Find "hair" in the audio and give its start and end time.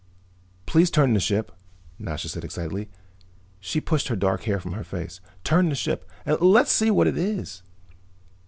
4.45-4.59